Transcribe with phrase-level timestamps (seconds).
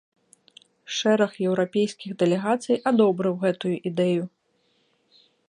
[0.99, 4.23] Шэраг еўрапейскіх дэлегацый адобрыў гэтую ідэю.